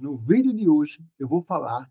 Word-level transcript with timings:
No 0.00 0.16
vídeo 0.16 0.54
de 0.54 0.66
hoje 0.66 1.04
eu 1.18 1.28
vou 1.28 1.42
falar 1.42 1.86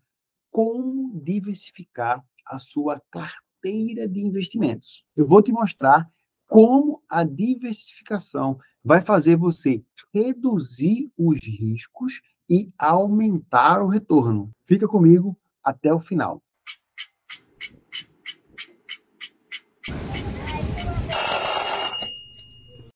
como 0.50 1.20
diversificar 1.22 2.20
a 2.44 2.58
sua 2.58 3.00
carteira 3.08 4.08
de 4.08 4.18
investimentos. 4.18 5.04
Eu 5.16 5.24
vou 5.24 5.40
te 5.40 5.52
mostrar 5.52 6.10
como 6.48 7.00
a 7.08 7.22
diversificação 7.22 8.58
vai 8.82 9.00
fazer 9.00 9.36
você 9.36 9.84
reduzir 10.12 11.08
os 11.16 11.38
riscos 11.38 12.20
e 12.48 12.68
aumentar 12.76 13.80
o 13.80 13.86
retorno. 13.86 14.52
Fica 14.66 14.88
comigo 14.88 15.38
até 15.62 15.94
o 15.94 16.00
final. 16.00 16.42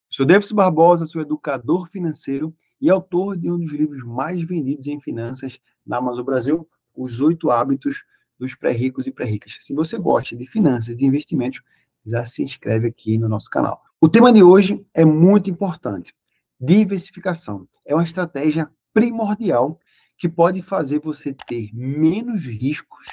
Sou 0.09 0.25
Davis 0.25 0.51
Barbosa, 0.51 1.05
sou 1.05 1.21
educador 1.21 1.87
financeiro 1.87 2.53
e 2.81 2.89
autor 2.89 3.37
de 3.37 3.49
um 3.49 3.57
dos 3.57 3.71
livros 3.71 4.03
mais 4.03 4.41
vendidos 4.43 4.87
em 4.87 4.99
finanças 4.99 5.59
na 5.85 5.97
Amazon 5.97 6.23
Brasil, 6.23 6.67
Os 6.93 7.19
Oito 7.19 7.49
Hábitos 7.49 8.03
dos 8.37 8.53
Pré-Ricos 8.53 9.07
e 9.07 9.11
Pré-Ricas. 9.11 9.57
Se 9.61 9.73
você 9.73 9.97
gosta 9.97 10.35
de 10.35 10.45
finanças 10.45 10.89
e 10.89 10.95
de 10.95 11.05
investimentos, 11.05 11.61
já 12.05 12.25
se 12.25 12.43
inscreve 12.43 12.87
aqui 12.87 13.17
no 13.17 13.27
nosso 13.27 13.49
canal. 13.49 13.81
O 13.99 14.09
tema 14.09 14.31
de 14.31 14.43
hoje 14.43 14.85
é 14.93 15.03
muito 15.03 15.49
importante. 15.49 16.13
Diversificação 16.59 17.67
é 17.85 17.95
uma 17.95 18.03
estratégia 18.03 18.69
primordial 18.93 19.79
que 20.17 20.29
pode 20.29 20.61
fazer 20.61 20.99
você 20.99 21.33
ter 21.33 21.71
menos 21.73 22.45
riscos, 22.45 23.07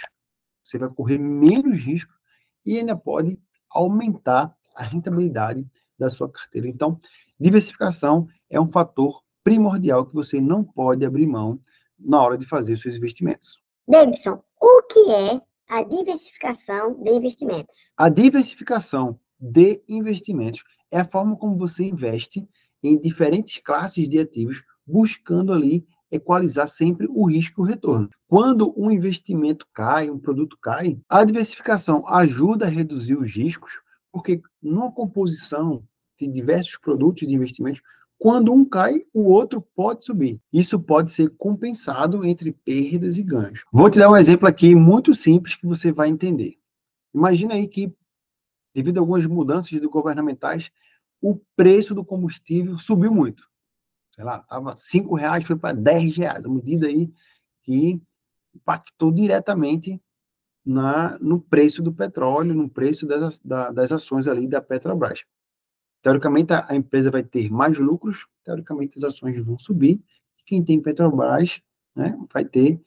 você 0.63 0.79
vai 0.79 0.89
correr 0.89 1.19
menos 1.19 1.79
risco 1.79 2.13
e 2.65 2.79
ainda 2.79 2.97
pode 2.97 3.39
aumentar 3.71 4.55
a 4.77 4.85
rentabilidade 4.85 5.67
da 5.99 6.09
sua 6.09 6.31
carteira. 6.31 6.69
Então, 6.69 7.01
diversificação 7.39 8.29
é 8.49 8.61
um 8.61 8.67
fator 8.67 9.22
primordial 9.45 10.07
que 10.07 10.15
você 10.15 10.41
não 10.41 10.65
pode 10.65 11.05
abrir 11.05 11.27
mão 11.27 11.61
na 11.99 12.21
hora 12.21 12.39
de 12.39 12.47
fazer 12.47 12.73
os 12.73 12.81
seus 12.81 12.97
investimentos. 12.97 13.59
Davidson, 13.87 14.43
o 14.61 14.83
que 14.83 15.11
é 15.11 15.41
a 15.69 15.83
diversificação 15.83 16.95
de 17.03 17.11
investimentos? 17.11 17.93
A 17.97 18.09
diversificação 18.09 19.19
de 19.41 19.83
investimentos 19.89 20.63
é 20.91 21.01
a 21.01 21.05
forma 21.05 21.37
como 21.37 21.57
você 21.57 21.85
investe 21.85 22.47
em 22.83 22.99
diferentes 22.99 23.59
classes 23.59 24.09
de 24.09 24.19
ativos, 24.19 24.63
buscando 24.87 25.53
ali 25.53 25.87
equalizar 26.11 26.69
sempre 26.69 27.07
o 27.09 27.25
risco 27.25 27.61
e 27.61 27.63
o 27.63 27.67
retorno. 27.67 28.11
Quando 28.29 28.75
um 28.77 28.91
investimento 28.91 29.67
cai, 29.73 30.11
um 30.11 30.19
produto 30.19 30.59
cai, 30.61 30.99
a 31.09 31.25
diversificação 31.25 32.07
ajuda 32.07 32.67
a 32.67 32.69
reduzir 32.69 33.17
os 33.17 33.35
riscos, 33.35 33.81
porque 34.13 34.43
numa 34.63 34.93
composição 34.93 35.83
de 36.21 36.29
diversos 36.29 36.77
produtos 36.77 37.27
de 37.27 37.35
investimentos, 37.35 37.81
quando 38.23 38.53
um 38.53 38.65
cai, 38.65 39.05
o 39.13 39.25
outro 39.25 39.61
pode 39.61 40.05
subir. 40.05 40.41
Isso 40.53 40.79
pode 40.79 41.11
ser 41.11 41.29
compensado 41.31 42.25
entre 42.25 42.53
perdas 42.53 43.19
e 43.19 43.23
ganhos. 43.25 43.65
Vou 43.73 43.91
te 43.91 43.99
dar 43.99 44.09
um 44.09 44.17
exemplo 44.17 44.47
aqui 44.47 44.77
muito 44.77 45.13
simples 45.13 45.57
que 45.57 45.67
você 45.67 45.91
vai 45.91 46.09
entender. 46.09 46.57
Imagina 47.13 47.55
aí 47.55 47.67
que, 47.67 47.93
devido 48.73 48.99
a 48.99 49.01
algumas 49.01 49.27
mudanças 49.27 49.77
governamentais, 49.87 50.71
o 51.21 51.41
preço 51.57 51.97
do 51.97 52.05
combustível 52.05 52.79
subiu 52.79 53.13
muito. 53.13 53.51
Sei 54.15 54.23
lá, 54.23 54.39
estava 54.39 54.77
cinco 54.77 55.17
reais, 55.17 55.45
foi 55.45 55.57
para 55.57 55.75
10 55.75 56.17
reais. 56.17 56.45
Uma 56.45 56.55
medida 56.55 56.87
aí 56.87 57.13
que 57.65 58.01
impactou 58.55 59.11
diretamente 59.11 60.01
na, 60.65 61.19
no 61.19 61.41
preço 61.41 61.83
do 61.83 61.93
petróleo, 61.93 62.55
no 62.55 62.71
preço 62.71 63.05
das, 63.05 63.41
das 63.41 63.91
ações 63.91 64.29
ali 64.29 64.47
da 64.47 64.61
Petrobras. 64.61 65.25
Teoricamente, 66.03 66.53
a, 66.53 66.75
empresa 66.75 67.11
vai 67.11 67.23
ter 67.23 67.51
mais 67.51 67.79
lucros, 67.79 68.27
teoricamente, 68.45 68.99
as 68.99 69.05
ações 69.05 69.43
vão 69.45 69.57
subir, 69.57 70.03
quem 70.45 70.63
tem 70.65 70.81
Petrobras 70.81 71.61
né, 71.95 72.19
vai, 72.33 72.45
ter, 72.45 72.81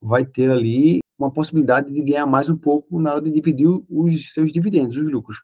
vai 0.00 0.26
ter 0.26 0.50
ali 0.50 0.98
uma 1.16 1.30
possibilidade 1.30 1.92
de 1.92 2.02
ganhar 2.02 2.26
mais 2.26 2.50
um 2.50 2.56
pouco 2.56 3.00
na 3.00 3.12
hora 3.12 3.22
de 3.22 3.30
dividir 3.30 3.68
os 3.88 4.32
seus 4.32 4.52
dividendos, 4.52 4.96
os 4.96 5.10
lucros. 5.10 5.42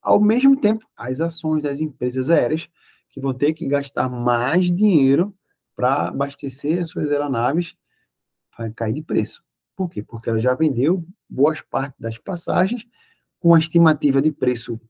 Ao 0.00 0.20
mesmo 0.20 0.56
tempo, 0.56 0.86
as 0.96 1.20
ações 1.20 1.62
das 1.62 1.80
empresas 1.80 2.30
aéreas, 2.30 2.68
que 3.10 3.20
vão 3.20 3.34
ter 3.34 3.52
que 3.52 3.66
gastar 3.66 4.08
mais 4.08 4.72
dinheiro 4.72 5.34
para 5.74 6.08
abastecer 6.08 6.80
as 6.80 6.90
suas 6.90 7.10
aeronaves, 7.10 7.74
vai 8.56 8.70
cair 8.70 8.94
de 8.94 9.02
preço. 9.02 9.42
Por 9.76 9.90
quê? 9.90 10.02
Porque 10.02 10.30
ela 10.30 10.40
já 10.40 10.54
vendeu 10.54 11.04
boas 11.28 11.60
partes 11.60 11.98
das 11.98 12.16
passagens 12.16 12.86
com 13.40 13.54
a 13.54 13.58
estimativa 13.58 14.22
de 14.22 14.30
preço 14.30 14.80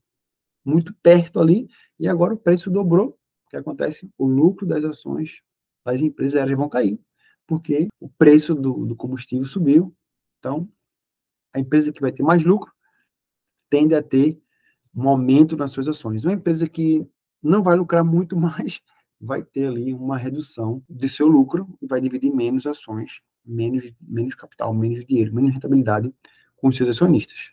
muito 0.64 0.94
perto 1.02 1.40
ali 1.40 1.68
e 1.98 2.08
agora 2.08 2.34
o 2.34 2.38
preço 2.38 2.70
dobrou. 2.70 3.10
O 3.46 3.50
que 3.50 3.56
acontece? 3.56 4.08
O 4.16 4.26
lucro 4.26 4.66
das 4.66 4.84
ações 4.84 5.40
das 5.84 6.00
empresas 6.00 6.36
aéreas 6.36 6.58
vão 6.58 6.68
cair, 6.68 7.00
porque 7.46 7.88
o 7.98 8.08
preço 8.08 8.54
do, 8.54 8.86
do 8.86 8.94
combustível 8.94 9.46
subiu. 9.46 9.94
Então, 10.38 10.68
a 11.52 11.58
empresa 11.58 11.90
que 11.90 12.00
vai 12.00 12.12
ter 12.12 12.22
mais 12.22 12.44
lucro 12.44 12.72
tende 13.68 13.94
a 13.94 14.02
ter 14.02 14.40
um 14.94 15.08
aumento 15.08 15.56
nas 15.56 15.70
suas 15.70 15.88
ações. 15.88 16.24
Uma 16.24 16.34
empresa 16.34 16.68
que 16.68 17.06
não 17.42 17.62
vai 17.62 17.76
lucrar 17.76 18.04
muito 18.04 18.36
mais 18.38 18.80
vai 19.20 19.42
ter 19.42 19.66
ali 19.66 19.92
uma 19.92 20.16
redução 20.16 20.82
de 20.88 21.08
seu 21.08 21.26
lucro 21.26 21.76
e 21.80 21.86
vai 21.86 22.00
dividir 22.00 22.32
menos 22.32 22.66
ações 22.66 23.20
menos, 23.44 23.92
menos 24.00 24.34
capital, 24.34 24.72
menos 24.74 25.04
dinheiro, 25.04 25.34
menos 25.34 25.52
rentabilidade 25.52 26.12
com 26.56 26.68
os 26.68 26.76
seus 26.76 26.88
acionistas. 26.88 27.50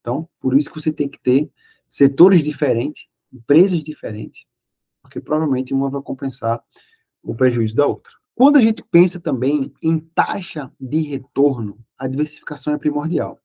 Então, 0.00 0.28
por 0.40 0.56
isso 0.56 0.70
que 0.70 0.80
você 0.80 0.92
tem 0.92 1.08
que 1.08 1.18
ter 1.20 1.50
setores 1.92 2.42
diferentes, 2.42 3.04
empresas 3.30 3.84
diferentes, 3.84 4.46
porque 5.02 5.20
provavelmente 5.20 5.74
uma 5.74 5.90
vai 5.90 6.00
compensar 6.00 6.62
o 7.22 7.34
prejuízo 7.34 7.76
da 7.76 7.86
outra. 7.86 8.10
Quando 8.34 8.56
a 8.56 8.62
gente 8.62 8.82
pensa 8.90 9.20
também 9.20 9.70
em 9.82 9.98
taxa 9.98 10.72
de 10.80 11.02
retorno, 11.02 11.78
a 11.98 12.08
diversificação 12.08 12.72
é 12.72 12.78
primordial. 12.78 13.38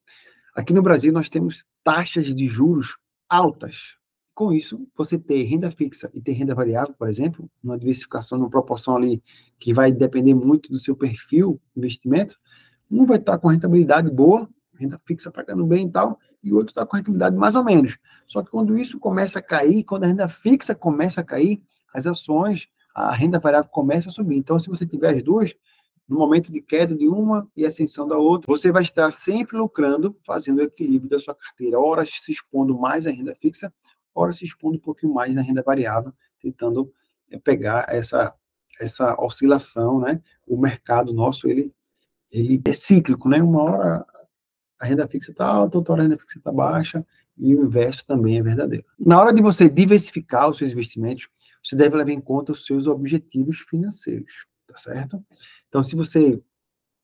Aqui 0.55 0.71
no 0.71 0.81
Brasil, 0.81 1.11
nós 1.11 1.29
temos 1.29 1.65
taxas 1.83 2.33
de 2.33 2.47
juros 2.47 2.95
altas, 3.27 3.97
com 4.33 4.53
isso, 4.53 4.87
você 4.95 5.17
ter 5.17 5.43
renda 5.43 5.69
fixa 5.69 6.09
e 6.13 6.21
ter 6.21 6.31
renda 6.31 6.55
variável, 6.55 6.93
por 6.97 7.09
exemplo, 7.09 7.51
uma 7.61 7.77
diversificação 7.77 8.37
numa 8.37 8.49
proporção 8.49 8.95
ali 8.95 9.21
que 9.59 9.73
vai 9.73 9.91
depender 9.91 10.35
muito 10.35 10.69
do 10.71 10.79
seu 10.79 10.95
perfil 10.95 11.59
de 11.73 11.79
investimento, 11.79 12.37
um 12.89 13.05
vai 13.05 13.17
estar 13.17 13.37
com 13.39 13.49
rentabilidade 13.49 14.09
boa, 14.09 14.49
renda 14.79 15.01
fixa 15.05 15.31
pagando 15.31 15.65
bem 15.65 15.87
e 15.87 15.91
tal, 15.91 16.17
e 16.47 16.53
outro 16.53 16.69
está 16.69 16.85
com 16.85 16.97
rentabilidade 16.97 17.35
mais 17.35 17.55
ou 17.55 17.63
menos. 17.63 17.97
Só 18.25 18.41
que 18.41 18.49
quando 18.49 18.77
isso 18.77 18.99
começa 18.99 19.39
a 19.39 19.41
cair, 19.41 19.83
quando 19.83 20.03
a 20.05 20.07
renda 20.07 20.27
fixa 20.27 20.73
começa 20.73 21.21
a 21.21 21.23
cair, 21.23 21.61
as 21.93 22.07
ações, 22.07 22.67
a 22.93 23.13
renda 23.13 23.39
variável 23.39 23.69
começa 23.69 24.09
a 24.09 24.11
subir. 24.11 24.37
Então, 24.37 24.57
se 24.57 24.69
você 24.69 24.85
tiver 24.85 25.09
as 25.09 25.21
duas, 25.21 25.53
no 26.07 26.17
momento 26.17 26.51
de 26.51 26.61
queda 26.61 26.95
de 26.95 27.07
uma 27.07 27.47
e 27.55 27.65
ascensão 27.65 28.07
da 28.07 28.17
outra, 28.17 28.47
você 28.47 28.71
vai 28.71 28.83
estar 28.83 29.11
sempre 29.11 29.57
lucrando, 29.57 30.15
fazendo 30.25 30.59
o 30.59 30.63
equilíbrio 30.63 31.09
da 31.09 31.19
sua 31.19 31.35
carteira, 31.35 31.79
ora 31.79 32.05
se 32.05 32.31
expondo 32.31 32.77
mais 32.77 33.05
à 33.05 33.11
renda 33.11 33.35
fixa, 33.35 33.73
ora 34.15 34.31
se 34.31 34.45
expondo 34.45 34.77
um 34.77 34.81
pouquinho 34.81 35.13
mais 35.13 35.35
na 35.35 35.41
renda 35.41 35.61
variável, 35.61 36.13
tentando 36.41 36.91
eh, 37.29 37.37
pegar 37.37 37.85
essa, 37.89 38.33
essa 38.79 39.15
oscilação, 39.21 39.99
né? 39.99 40.21
O 40.47 40.57
mercado 40.57 41.13
nosso, 41.13 41.47
ele, 41.47 41.73
ele 42.31 42.61
é 42.65 42.73
cíclico, 42.73 43.27
né? 43.27 43.41
Uma 43.41 43.63
hora 43.63 44.05
a 44.79 44.85
renda 44.85 45.07
fixa 45.07 45.31
está 45.31 45.45
alta, 45.45 45.79
hora 45.91 46.01
a 46.01 46.03
renda 46.03 46.17
fixa 46.17 46.37
está 46.37 46.51
baixa, 46.51 47.05
e 47.37 47.55
o 47.55 47.65
inverso 47.65 48.05
também 48.05 48.37
é 48.37 48.41
verdadeiro. 48.41 48.85
Na 48.99 49.19
hora 49.19 49.33
de 49.33 49.41
você 49.41 49.69
diversificar 49.69 50.49
os 50.49 50.57
seus 50.57 50.71
investimentos, 50.71 51.27
você 51.63 51.75
deve 51.75 51.95
levar 51.95 52.11
em 52.11 52.21
conta 52.21 52.51
os 52.51 52.65
seus 52.65 52.87
objetivos 52.87 53.59
financeiros, 53.59 54.45
tá 54.65 54.75
certo? 54.77 55.23
Então, 55.67 55.83
se 55.83 55.95
você 55.95 56.41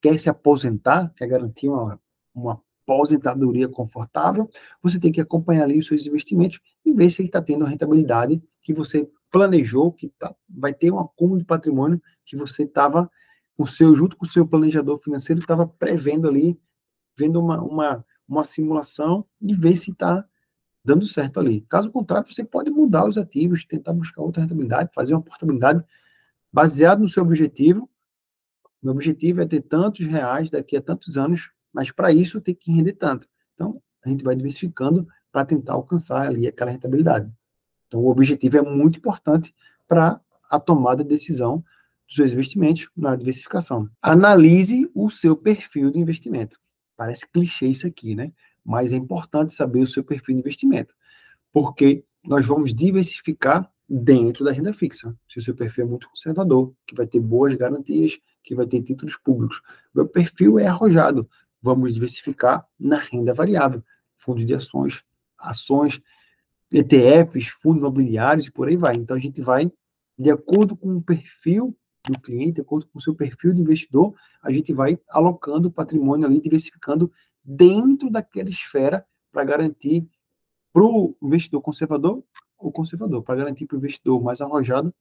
quer 0.02 0.18
se 0.18 0.30
aposentar, 0.30 1.14
quer 1.16 1.28
garantir 1.28 1.70
uma, 1.70 2.00
uma 2.34 2.62
aposentadoria 2.84 3.68
confortável, 3.68 4.50
você 4.82 5.00
tem 5.00 5.12
que 5.12 5.22
acompanhar 5.22 5.64
ali 5.64 5.80
os 5.80 5.88
seus 5.88 6.06
investimentos 6.06 6.60
e 6.86 6.92
ver 6.92 7.10
se 7.10 7.22
ele 7.22 7.30
está 7.30 7.42
tendo 7.42 7.66
a 7.66 7.70
rentabilidade 7.70 8.42
que 8.62 8.74
você 8.74 9.10
planejou, 9.32 9.92
que 9.92 10.10
tá, 10.20 10.34
vai 10.48 10.74
ter 10.74 10.92
um 10.92 11.00
acúmulo 11.00 11.40
de 11.40 11.46
patrimônio 11.46 12.02
que 12.26 12.36
você 12.36 12.64
estava, 12.64 13.10
seu, 13.66 13.96
junto 13.96 14.18
com 14.18 14.26
o 14.26 14.30
seu 14.30 14.46
planejador 14.46 14.98
financeiro, 14.98 15.42
estava 15.42 15.66
prevendo 15.66 16.28
ali, 16.28 16.60
vendo 17.18 17.40
uma, 17.40 17.62
uma, 17.62 18.06
uma 18.28 18.44
simulação 18.44 19.26
e 19.42 19.54
ver 19.54 19.76
se 19.76 19.92
está 19.92 20.26
dando 20.84 21.06
certo 21.06 21.40
ali. 21.40 21.62
Caso 21.70 21.92
contrário, 21.92 22.32
você 22.32 22.44
pode 22.44 22.70
mudar 22.70 23.08
os 23.08 23.18
ativos, 23.18 23.66
tentar 23.66 23.94
buscar 23.94 24.22
outra 24.22 24.42
rentabilidade, 24.42 24.92
fazer 24.94 25.14
uma 25.14 25.22
portabilidade 25.22 25.84
baseado 26.52 27.00
no 27.00 27.10
seu 27.10 27.24
objetivo. 27.24 27.90
Meu 28.82 28.94
objetivo 28.94 29.42
é 29.42 29.46
ter 29.46 29.62
tantos 29.62 30.06
reais 30.06 30.50
daqui 30.50 30.76
a 30.76 30.82
tantos 30.82 31.18
anos 31.18 31.54
mas 31.74 31.92
para 31.92 32.14
isso 32.14 32.40
tem 32.40 32.54
que 32.54 32.72
render 32.72 32.94
tanto. 32.94 33.28
Então, 33.56 33.82
a 34.06 34.10
gente 34.10 34.24
vai 34.24 34.36
diversificando 34.36 35.08
para 35.32 35.44
tentar 35.44 35.74
alcançar 35.74 36.28
ali 36.28 36.48
aquela 36.48 36.70
rentabilidade. 36.70 37.30
Então, 37.88 38.00
o 38.00 38.10
objetivo 38.10 38.58
é 38.58 38.62
muito 38.62 39.00
importante 39.00 39.54
para 39.88 40.22
a 40.50 40.60
tomada 40.60 41.04
de 41.04 41.10
decisão 41.10 41.64
dos 42.06 42.16
seus 42.16 42.32
investimentos 42.32 42.88
na 42.96 43.16
diversificação. 43.16 43.90
Analise 44.02 44.90
o 44.94 45.10
seu 45.10 45.36
perfil 45.36 45.90
de 45.90 46.00
investimento. 46.00 46.60
Parece 46.96 47.28
clichê 47.28 47.68
isso 47.68 47.88
aqui, 47.88 48.16
né? 48.16 48.32
Mas 48.64 48.94
é 48.94 48.96
importante 48.96 49.54
saber 49.54 49.80
o 49.80 49.88
seu 49.88 50.04
perfil 50.04 50.36
de 50.36 50.42
investimento, 50.42 50.96
porque 51.52 52.04
nós 52.24 52.46
vamos 52.46 52.74
diversificar 52.74 53.70
dentro 53.90 54.46
da 54.46 54.52
renda 54.52 54.74
fixa. 54.74 55.16
Se 55.28 55.40
o 55.40 55.42
seu 55.42 55.56
perfil 55.56 55.86
é 55.86 55.88
muito 55.88 56.10
conservador, 56.10 56.74
que 56.88 56.96
vai 56.96 57.06
ter 57.06 57.20
boas 57.20 57.54
garantias, 57.56 58.18
que 58.44 58.56
vai 58.56 58.66
ter 58.66 58.82
títulos 58.82 59.18
públicos. 59.18 59.62
Meu 59.94 60.08
perfil 60.08 60.58
é 60.60 60.68
arrojado. 60.68 61.30
Vamos 61.62 61.94
diversificar 61.94 62.66
na 62.80 62.98
renda 62.98 63.34
variável, 63.34 63.84
fundos 64.18 64.46
de 64.46 64.54
ações, 64.54 65.04
ações, 65.38 66.02
ETFs, 66.72 67.48
fundos 67.48 67.80
imobiliários 67.80 68.48
e 68.48 68.52
por 68.52 68.68
aí 68.68 68.76
vai. 68.76 68.96
Então 68.96 69.16
a 69.16 69.20
gente 69.20 69.42
vai, 69.42 69.72
de 70.18 70.32
acordo 70.32 70.76
com 70.76 70.98
o 70.98 71.02
perfil 71.02 71.78
do 72.12 72.20
cliente, 72.20 72.54
de 72.54 72.62
acordo 72.62 72.88
com 72.88 73.00
o 73.00 73.02
seu 73.02 73.16
perfil 73.16 73.54
de 73.54 73.62
investidor, 73.62 74.14
a 74.42 74.52
gente 74.52 74.74
vai 74.74 75.00
alocando 75.10 75.70
o 75.70 75.72
patrimônio 75.72 76.26
ali, 76.26 76.40
diversificando 76.40 77.12
dentro 77.44 78.10
daquela 78.10 78.50
esfera 78.50 79.06
para 79.32 79.44
garantir 79.44 80.08
para 80.74 80.84
o 80.84 81.16
investidor 81.22 81.62
conservador 81.62 82.24
o 82.58 82.72
conservador, 82.72 83.22
para 83.22 83.36
garantir 83.36 83.66
para 83.66 83.76
o 83.76 83.78
investidor 83.78 84.22
mais 84.24 84.42
arrojado, 84.42 84.94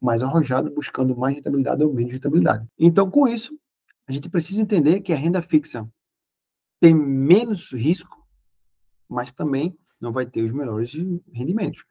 mais 0.00 0.22
arrojado, 0.22 0.70
buscando 0.70 1.16
mais 1.16 1.34
rentabilidade 1.34 1.82
ou 1.82 1.92
menos 1.92 2.12
rentabilidade. 2.12 2.66
Então, 2.78 3.10
com 3.10 3.26
isso, 3.26 3.58
a 4.06 4.12
gente 4.12 4.28
precisa 4.28 4.60
entender 4.60 5.00
que 5.00 5.12
a 5.12 5.16
renda 5.16 5.40
fixa 5.40 5.88
tem 6.80 6.94
menos 6.94 7.72
risco, 7.72 8.24
mas 9.08 9.32
também 9.32 9.76
não 10.00 10.12
vai 10.12 10.26
ter 10.26 10.42
os 10.42 10.52
melhores 10.52 10.92
rendimentos. 11.32 11.84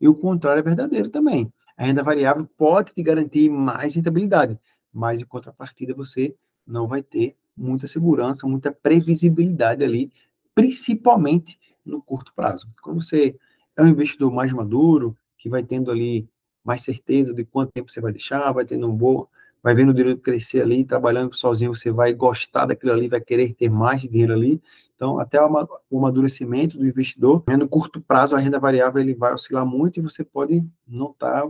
E 0.00 0.08
o 0.08 0.14
contrário 0.14 0.60
é 0.60 0.62
verdadeiro 0.62 1.08
também. 1.08 1.52
A 1.76 1.84
renda 1.84 2.02
variável 2.02 2.48
pode 2.56 2.92
te 2.92 3.02
garantir 3.02 3.48
mais 3.48 3.94
rentabilidade, 3.94 4.58
mas 4.92 5.20
em 5.20 5.24
contrapartida 5.24 5.94
você 5.94 6.34
não 6.66 6.86
vai 6.86 7.02
ter 7.02 7.36
muita 7.56 7.86
segurança, 7.86 8.46
muita 8.46 8.72
previsibilidade 8.72 9.84
ali, 9.84 10.10
principalmente 10.54 11.58
no 11.84 12.02
curto 12.02 12.32
prazo. 12.34 12.66
Quando 12.82 13.02
você 13.02 13.36
é 13.76 13.82
um 13.82 13.88
investidor 13.88 14.32
mais 14.32 14.52
maduro, 14.52 15.16
que 15.38 15.48
vai 15.48 15.62
tendo 15.62 15.90
ali 15.90 16.28
mais 16.64 16.82
certeza 16.82 17.34
de 17.34 17.44
quanto 17.44 17.72
tempo 17.72 17.90
você 17.90 18.00
vai 18.00 18.12
deixar, 18.12 18.52
vai 18.52 18.64
tendo 18.64 18.88
um 18.88 18.96
bom, 18.96 19.26
vai 19.62 19.74
vendo 19.74 19.90
o 19.90 19.94
dinheiro 19.94 20.18
crescer 20.18 20.62
ali, 20.62 20.84
trabalhando 20.84 21.34
sozinho, 21.34 21.74
você 21.74 21.90
vai 21.90 22.12
gostar 22.14 22.66
daquilo 22.66 22.92
ali, 22.92 23.08
vai 23.08 23.20
querer 23.20 23.54
ter 23.54 23.68
mais 23.68 24.02
dinheiro 24.02 24.32
ali. 24.32 24.62
Então, 24.94 25.18
até 25.18 25.40
o 25.44 25.98
amadurecimento 25.98 26.78
do 26.78 26.86
investidor, 26.86 27.42
né, 27.48 27.56
no 27.56 27.68
curto 27.68 28.00
prazo, 28.00 28.36
a 28.36 28.38
renda 28.38 28.60
variável 28.60 29.00
ele 29.00 29.14
vai 29.14 29.32
oscilar 29.32 29.66
muito 29.66 29.98
e 29.98 30.02
você 30.02 30.22
pode 30.22 30.64
não 30.86 31.10
estar 31.10 31.48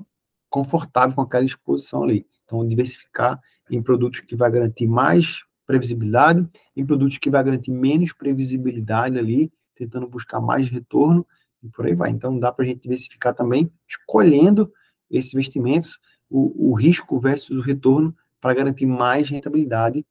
confortável 0.53 1.17
com 1.17 1.23
aquela 1.23 1.45
exposição 1.45 2.05
ali. 2.05 2.27
Então, 2.45 2.69
diversificar 2.69 3.41
em 3.71 3.83
produtos 3.83 4.21
que 4.21 4.37
vai 4.37 4.51
garantir 4.51 4.87
mais 4.87 5.41
previsibilidade, 5.67 6.47
em 6.77 6.85
produtos 6.85 7.17
que 7.17 7.31
vai 7.31 7.43
garantir 7.43 7.71
menos 7.71 8.13
previsibilidade 8.13 9.19
ali, 9.19 9.51
tentando 9.75 10.07
buscar 10.07 10.41
mais 10.41 10.69
retorno 10.69 11.27
e 11.63 11.69
por 11.71 11.87
aí 11.87 11.95
vai. 11.95 12.11
Então, 12.11 12.39
dá 12.39 12.53
para 12.53 12.67
a 12.67 12.69
gente 12.69 12.83
diversificar 12.83 13.35
também, 13.35 13.73
escolhendo 13.89 14.71
esses 15.11 15.33
investimentos, 15.33 15.99
o, 16.29 16.71
o 16.71 16.75
risco 16.75 17.19
versus 17.19 17.57
o 17.57 17.63
retorno, 17.63 18.15
para 18.39 18.53
garantir 18.53 18.87
mais 18.87 19.31
rentabilidade, 19.31 20.05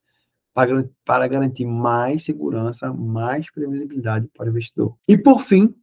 para, 0.53 0.89
para 1.05 1.27
garantir 1.27 1.65
mais 1.65 2.23
segurança, 2.23 2.91
mais 2.91 3.51
previsibilidade 3.51 4.27
para 4.35 4.47
o 4.47 4.49
investidor. 4.49 4.97
E, 5.07 5.15
por 5.15 5.43
fim, 5.43 5.75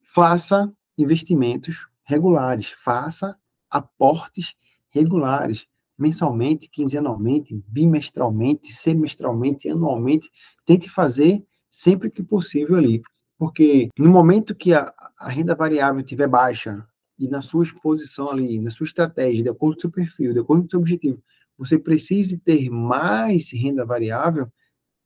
faça 0.00 0.72
investimentos 0.96 1.88
regulares, 2.04 2.68
faça 2.70 3.36
aportes 3.74 4.54
regulares, 4.88 5.66
mensalmente, 5.98 6.68
quinzenalmente, 6.68 7.60
bimestralmente, 7.66 8.72
semestralmente, 8.72 9.68
anualmente. 9.68 10.30
Tente 10.64 10.88
fazer 10.88 11.44
sempre 11.70 12.10
que 12.10 12.22
possível 12.22 12.76
ali. 12.76 13.02
Porque 13.36 13.88
no 13.98 14.10
momento 14.10 14.54
que 14.54 14.72
a, 14.72 14.92
a 15.18 15.28
renda 15.28 15.54
variável 15.54 16.00
estiver 16.00 16.28
baixa 16.28 16.86
e 17.18 17.28
na 17.28 17.42
sua 17.42 17.64
exposição 17.64 18.30
ali, 18.30 18.60
na 18.60 18.70
sua 18.70 18.86
estratégia, 18.86 19.42
de 19.42 19.48
acordo 19.48 19.74
com 19.74 19.78
o 19.78 19.80
seu 19.80 19.90
perfil, 19.90 20.32
de 20.32 20.40
acordo 20.40 20.62
com 20.62 20.66
o 20.68 20.70
seu 20.70 20.80
objetivo, 20.80 21.22
você 21.56 21.78
precise 21.78 22.38
ter 22.38 22.70
mais 22.70 23.52
renda 23.52 23.84
variável, 23.84 24.50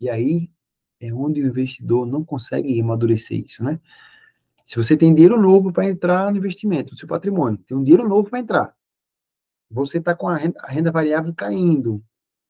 e 0.00 0.08
aí 0.08 0.50
é 1.00 1.12
onde 1.12 1.42
o 1.42 1.46
investidor 1.46 2.06
não 2.06 2.24
consegue 2.24 2.80
amadurecer 2.80 3.44
isso, 3.44 3.62
né? 3.62 3.80
Se 4.68 4.76
você 4.76 4.96
tem 4.96 5.14
dinheiro 5.14 5.40
novo 5.40 5.72
para 5.72 5.88
entrar 5.88 6.30
no 6.30 6.36
investimento, 6.36 6.92
no 6.92 6.96
seu 6.96 7.08
patrimônio, 7.08 7.58
tem 7.66 7.76
um 7.76 7.82
dinheiro 7.82 8.08
novo 8.08 8.30
para 8.30 8.38
entrar, 8.38 8.76
você 9.70 9.98
está 9.98 10.14
com 10.14 10.28
a 10.28 10.36
renda, 10.36 10.60
a 10.62 10.70
renda, 10.70 10.92
variável 10.92 11.34
caindo, 11.34 12.04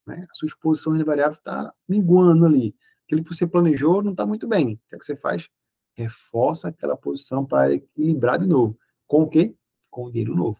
né? 0.07 0.27
a 0.31 0.35
sua 0.35 0.47
exposição 0.47 0.93
à 0.93 0.97
renda 0.97 1.07
variável 1.07 1.39
está 1.39 1.73
minguando 1.89 2.45
ali. 2.45 2.75
Aquilo 3.05 3.25
que 3.25 3.35
você 3.35 3.47
planejou 3.47 4.03
não 4.03 4.13
está 4.13 4.27
muito 4.27 4.47
bem. 4.47 4.75
O 4.75 4.89
que, 4.89 4.97
é 4.97 4.99
que 4.99 5.05
você 5.05 5.17
faz? 5.17 5.49
reforça 5.99 6.69
aquela 6.69 6.97
posição 6.97 7.45
para 7.45 7.75
equilibrar 7.75 8.39
de 8.39 8.47
novo. 8.47 8.79
Com 9.07 9.23
o 9.23 9.29
quê? 9.29 9.55
Com 9.91 10.05
o 10.05 10.11
dinheiro 10.13 10.35
novo. 10.35 10.59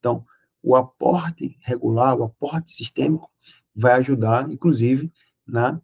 Então, 0.00 0.26
o 0.60 0.74
aporte 0.74 1.56
regular, 1.60 2.18
o 2.18 2.24
aporte 2.24 2.72
sistêmico, 2.72 3.30
vai 3.74 3.92
ajudar, 3.94 4.50
inclusive, 4.50 5.12
na 5.46 5.80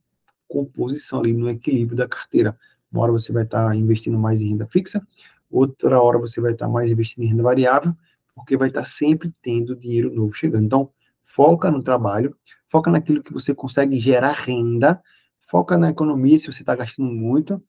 composição 0.48 1.20
ali, 1.20 1.32
no 1.32 1.48
equilíbrio 1.48 1.96
da 1.96 2.08
carteira. 2.08 2.58
Uma 2.90 3.02
hora 3.02 3.12
você 3.12 3.32
vai 3.32 3.44
estar 3.44 3.74
investindo 3.76 4.18
mais 4.18 4.40
em 4.40 4.48
renda 4.50 4.66
fixa, 4.66 5.06
outra 5.50 6.00
hora 6.00 6.18
você 6.18 6.40
vai 6.40 6.52
estar 6.52 6.68
mais 6.68 6.90
investindo 6.90 7.24
em 7.24 7.28
renda 7.28 7.42
variável, 7.42 7.94
porque 8.34 8.56
vai 8.56 8.68
estar 8.68 8.84
sempre 8.84 9.32
tendo 9.42 9.76
dinheiro 9.76 10.14
novo 10.14 10.32
chegando. 10.34 10.64
Então, 10.64 10.90
foca 11.22 11.70
no 11.70 11.82
trabalho, 11.82 12.36
foca 12.66 12.90
naquilo 12.90 13.22
que 13.22 13.32
você 13.32 13.54
consegue 13.54 13.98
gerar 13.98 14.32
renda, 14.32 15.02
foca 15.50 15.76
na 15.76 15.90
economia 15.90 16.38
se 16.38 16.46
você 16.46 16.62
está 16.62 16.74
gastando 16.74 17.10
muito, 17.10 17.62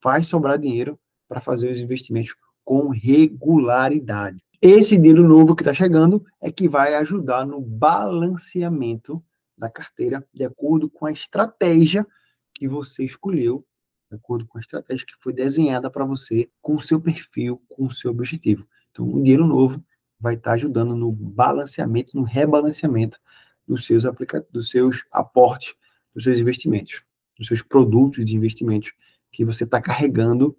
faz 0.00 0.26
sobrar 0.26 0.58
dinheiro 0.58 0.98
para 1.28 1.40
fazer 1.40 1.70
os 1.70 1.80
investimentos 1.80 2.34
com 2.64 2.88
regularidade. 2.88 4.42
Esse 4.60 4.96
dinheiro 4.96 5.26
novo 5.26 5.54
que 5.54 5.62
está 5.62 5.74
chegando 5.74 6.24
é 6.40 6.50
que 6.50 6.68
vai 6.68 6.94
ajudar 6.94 7.46
no 7.46 7.60
balanceamento 7.60 9.22
da 9.56 9.70
carteira 9.70 10.26
de 10.32 10.44
acordo 10.44 10.90
com 10.90 11.06
a 11.06 11.12
estratégia 11.12 12.06
que 12.54 12.66
você 12.66 13.04
escolheu, 13.04 13.64
de 14.10 14.16
acordo 14.16 14.46
com 14.46 14.58
a 14.58 14.60
estratégia 14.60 15.06
que 15.06 15.14
foi 15.20 15.32
desenhada 15.32 15.90
para 15.90 16.04
você, 16.04 16.48
com 16.62 16.76
o 16.76 16.80
seu 16.80 17.00
perfil, 17.00 17.60
com 17.68 17.86
o 17.86 17.90
seu 17.90 18.10
objetivo. 18.10 18.66
Então, 18.90 19.06
o 19.08 19.22
dinheiro 19.22 19.46
novo 19.46 19.82
vai 20.18 20.34
estar 20.34 20.50
tá 20.50 20.54
ajudando 20.54 20.94
no 20.94 21.10
balanceamento, 21.12 22.16
no 22.16 22.22
rebalanceamento 22.22 23.18
dos 23.66 23.84
seus, 23.84 24.04
dos 24.50 24.70
seus 24.70 25.04
aportes, 25.10 25.74
dos 26.14 26.24
seus 26.24 26.38
investimentos, 26.38 27.02
dos 27.36 27.48
seus 27.48 27.62
produtos 27.62 28.24
de 28.24 28.34
investimentos 28.34 28.92
que 29.32 29.44
você 29.44 29.64
está 29.64 29.80
carregando 29.80 30.56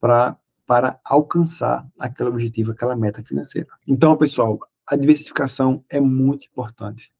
pra, 0.00 0.36
para 0.66 0.98
alcançar 1.04 1.86
aquele 1.98 2.30
objetivo, 2.30 2.72
aquela 2.72 2.96
meta 2.96 3.22
financeira. 3.22 3.68
Então, 3.86 4.16
pessoal, 4.16 4.58
a 4.86 4.96
diversificação 4.96 5.84
é 5.88 6.00
muito 6.00 6.46
importante. 6.46 7.12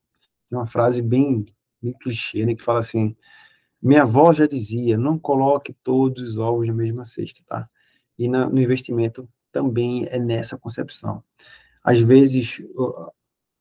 Tem 0.49 0.59
uma 0.59 0.67
frase 0.67 1.03
bem, 1.03 1.47
bem 1.83 1.93
clichê, 1.93 2.45
né, 2.47 2.55
que 2.55 2.65
fala 2.65 2.81
assim, 2.81 3.17
minha 3.83 4.03
avó 4.03 4.33
já 4.33 4.47
dizia, 4.47 4.97
não 4.97 5.19
coloque 5.19 5.73
todos 5.83 6.23
os 6.23 6.39
ovos 6.39 6.67
na 6.67 6.73
mesma 6.73 7.05
cesta, 7.05 7.43
tá? 7.47 7.69
E 8.19 8.29
na, 8.29 8.49
no 8.49 8.61
investimento 8.61 9.29
também 9.53 10.07
é 10.07 10.19
nessa 10.19 10.57
concepção. 10.59 11.23
Às 11.83 12.01
vezes, 12.01 12.61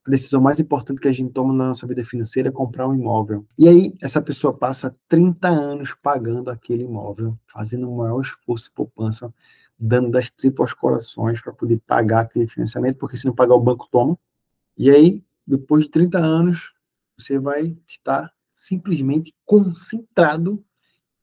a 0.05 0.09
decisão 0.09 0.41
mais 0.41 0.59
importante 0.59 0.99
que 0.99 1.07
a 1.07 1.11
gente 1.11 1.31
toma 1.31 1.53
na 1.53 1.67
nossa 1.69 1.85
vida 1.85 2.03
financeira 2.03 2.49
é 2.49 2.51
comprar 2.51 2.87
um 2.87 2.95
imóvel. 2.95 3.45
E 3.57 3.67
aí, 3.67 3.93
essa 4.01 4.21
pessoa 4.21 4.53
passa 4.53 4.93
30 5.07 5.47
anos 5.47 5.93
pagando 6.01 6.49
aquele 6.49 6.83
imóvel, 6.83 7.37
fazendo 7.47 7.89
o 7.89 7.97
maior 7.97 8.21
esforço 8.21 8.69
e 8.69 8.73
poupança, 8.73 9.33
dando 9.77 10.09
das 10.09 10.29
tripas 10.29 10.73
corações 10.73 11.41
para 11.41 11.53
poder 11.53 11.81
pagar 11.85 12.21
aquele 12.21 12.47
financiamento, 12.47 12.97
porque 12.97 13.17
se 13.17 13.25
não 13.25 13.35
pagar, 13.35 13.55
o 13.55 13.61
banco 13.61 13.87
toma. 13.91 14.17
E 14.77 14.89
aí, 14.89 15.23
depois 15.45 15.85
de 15.85 15.91
30 15.91 16.17
anos, 16.17 16.73
você 17.17 17.39
vai 17.39 17.77
estar 17.87 18.31
simplesmente 18.55 19.35
concentrado 19.45 20.63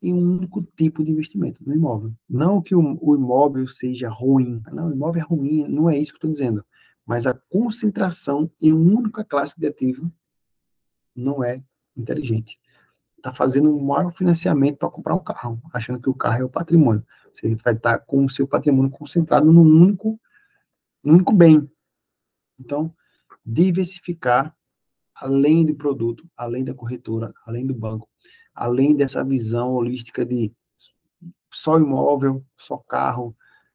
em 0.01 0.13
um 0.13 0.37
único 0.37 0.63
tipo 0.77 1.03
de 1.03 1.13
investimento, 1.13 1.65
no 1.67 1.75
imóvel. 1.75 2.13
Não 2.29 2.61
que 2.61 2.75
o, 2.75 3.15
imóvel 3.15 3.67
seja 3.69 4.09
ruim. 4.09 4.61
Não, 4.73 4.89
o 4.89 4.93
imóvel 4.93 5.23
é 5.23 5.25
ruim, 5.25 5.69
não 5.69 5.89
é 5.89 5.97
isso 5.97 6.13
que 6.13 6.17
eu 6.17 6.29
estou 6.29 6.31
dizendo 6.31 6.65
mas 7.07 7.27
a 7.27 7.35
concentração 7.35 8.51
em 8.61 8.73
uma 8.73 9.01
única 9.01 9.25
classe 9.25 9.59
de 9.59 9.67
ativo 9.67 10.11
não 11.15 11.43
é 11.43 11.63
inteligente. 11.97 12.59
Está 13.17 13.33
fazendo 13.33 13.77
um 13.77 13.85
maior 13.85 14.11
financiamento 14.13 14.79
para 14.79 14.91
comprar 14.91 15.15
um 15.15 15.23
carro, 15.23 15.61
achando 15.73 16.01
que 16.01 16.09
o 16.09 16.15
carro 16.15 16.41
é 16.41 16.45
o 16.45 16.49
patrimônio. 16.49 17.05
Você 17.33 17.55
vai 17.57 17.75
estar 17.75 17.99
tá 17.99 17.99
com 17.99 18.25
o 18.25 18.31
seu 18.31 18.47
patrimônio 18.47 18.91
concentrado 18.91 19.53
num 19.53 19.63
único, 19.63 20.21
num 21.05 21.15
único 21.15 21.33
bem. 21.33 21.71
Então, 22.59 22.95
diversificar 23.45 24.57
além 25.23 25.65
do 25.65 25.75
produto, 25.75 26.29
além 26.37 26.65
da 26.65 26.75
corretora, 26.75 27.33
além 27.47 27.65
do 27.65 27.75
banco, 27.75 28.09
além 28.53 28.95
dessa 28.95 29.25
visão 29.25 29.73
holística 29.73 30.27
de 30.27 30.53
só 31.53 31.79
imóvel, 31.79 32.45
só 32.57 32.77
carro, 32.77 33.35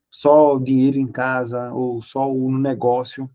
só 0.09 0.59
dinheiro 0.59 0.97
em 0.97 1.07
casa 1.07 1.71
ou 1.71 2.01
só 2.01 2.27
no 2.27 2.59
negócio. 2.59 3.29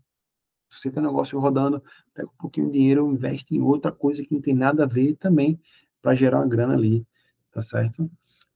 Se 0.69 0.79
você 0.79 0.91
tem 0.91 1.01
um 1.01 1.07
negócio 1.07 1.39
rodando, 1.39 1.83
pega 2.13 2.27
um 2.27 2.37
pouquinho 2.37 2.67
de 2.67 2.73
dinheiro, 2.73 3.11
investe 3.11 3.55
em 3.55 3.61
outra 3.61 3.91
coisa 3.91 4.23
que 4.23 4.33
não 4.33 4.41
tem 4.41 4.53
nada 4.53 4.83
a 4.83 4.87
ver 4.87 5.15
também 5.15 5.59
para 6.01 6.15
gerar 6.15 6.39
uma 6.39 6.47
grana 6.47 6.73
ali, 6.73 7.05
tá 7.51 7.61
certo? 7.61 8.09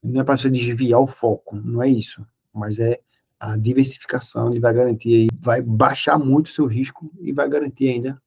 Não 0.04 0.22
é 0.22 0.24
para 0.24 0.38
você 0.38 0.50
desviar 0.50 1.00
o 1.00 1.08
foco, 1.08 1.56
não 1.56 1.82
é 1.82 1.90
isso, 1.90 2.26
mas 2.54 2.78
é 2.78 3.00
a 3.40 3.58
diversificação, 3.58 4.52
ele 4.52 4.60
vai 4.60 4.74
garantir 4.74 5.16
aí, 5.16 5.28
vai 5.40 5.62
baixar 5.62 6.18
muito 6.20 6.48
o 6.48 6.52
seu 6.52 6.66
risco 6.66 7.12
e 7.20 7.32
vai 7.32 7.48
garantir 7.50 7.90
ainda 7.90 8.22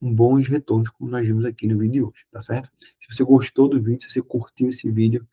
bons 0.00 0.46
retornos, 0.46 0.90
como 0.90 1.10
nós 1.10 1.26
vimos 1.26 1.44
aqui 1.44 1.66
no 1.66 1.78
vídeo 1.78 1.92
de 1.92 2.02
hoje, 2.02 2.26
tá 2.30 2.40
certo? 2.40 2.70
Se 3.00 3.14
você 3.14 3.24
gostou 3.24 3.68
do 3.68 3.80
vídeo, 3.80 4.02
se 4.02 4.10
você 4.10 4.22
curtiu 4.22 4.68
esse 4.68 4.90
vídeo, 4.90 5.26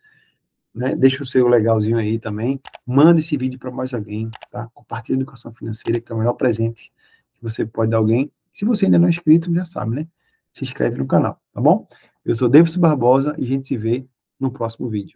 né, 0.73 0.95
deixa 0.95 1.23
o 1.23 1.25
seu 1.25 1.47
legalzinho 1.47 1.97
aí 1.97 2.19
também, 2.19 2.59
manda 2.85 3.19
esse 3.19 3.37
vídeo 3.37 3.59
para 3.59 3.71
mais 3.71 3.93
alguém, 3.93 4.29
tá? 4.51 4.69
Compartilha 4.73 5.17
a 5.17 5.19
educação 5.19 5.53
financeira, 5.53 6.01
que 6.01 6.11
é 6.11 6.15
o 6.15 6.17
melhor 6.17 6.33
presente 6.33 6.91
que 7.33 7.43
você 7.43 7.65
pode 7.65 7.91
dar 7.91 7.97
alguém. 7.97 8.31
Se 8.53 8.65
você 8.65 8.85
ainda 8.85 8.97
não 8.97 9.07
é 9.07 9.09
inscrito, 9.09 9.53
já 9.53 9.65
sabe, 9.65 9.95
né? 9.95 10.07
Se 10.51 10.63
inscreve 10.63 10.97
no 10.97 11.05
canal, 11.05 11.39
tá 11.53 11.61
bom? 11.61 11.87
Eu 12.25 12.35
sou 12.35 12.49
Davidson 12.49 12.79
Barbosa 12.79 13.35
e 13.37 13.43
a 13.43 13.47
gente 13.47 13.67
se 13.67 13.77
vê 13.77 14.05
no 14.39 14.51
próximo 14.51 14.89
vídeo. 14.89 15.13